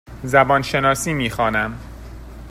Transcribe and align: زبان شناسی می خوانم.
زبان 0.23 0.61
شناسی 0.61 1.13
می 1.13 1.29
خوانم. 1.29 1.77